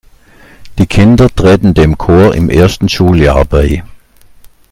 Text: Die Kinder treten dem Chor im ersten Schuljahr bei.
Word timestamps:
Die 0.79 0.87
Kinder 0.87 1.29
treten 1.29 1.75
dem 1.75 1.95
Chor 1.95 2.33
im 2.33 2.49
ersten 2.49 2.89
Schuljahr 2.89 3.45
bei. 3.45 3.83